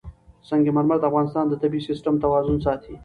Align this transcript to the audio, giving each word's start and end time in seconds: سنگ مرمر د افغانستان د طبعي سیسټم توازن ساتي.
سنگ 0.47 0.65
مرمر 0.75 0.97
د 0.99 1.03
افغانستان 1.09 1.45
د 1.47 1.53
طبعي 1.61 1.81
سیسټم 1.87 2.13
توازن 2.23 2.57
ساتي. 2.65 2.95